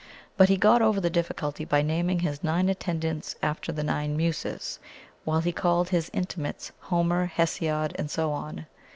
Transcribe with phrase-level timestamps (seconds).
[0.35, 4.79] But he got over the difficulty by naming his nine attendants after the nine Muses,
[5.25, 8.65] while he called his intimates Homer, Hesiod, and so on.